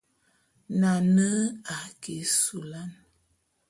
[0.79, 1.27] Nane
[1.75, 2.91] a ke ésulán.